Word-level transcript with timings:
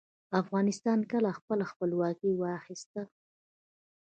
افغانستان 0.41 0.99
کله 1.11 1.29
خپله 1.39 1.63
خپلواکي 1.71 2.29
واخیسته؟ 2.41 3.01